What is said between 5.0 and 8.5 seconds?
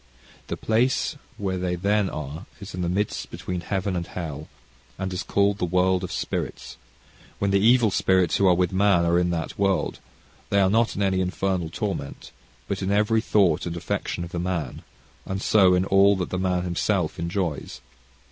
is called the world of spirits when the evil spirits who